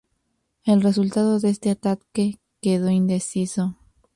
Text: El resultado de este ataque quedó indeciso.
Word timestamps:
El 0.65 0.81
resultado 0.81 1.39
de 1.39 1.51
este 1.51 1.69
ataque 1.69 2.39
quedó 2.59 2.89
indeciso. 2.89 3.77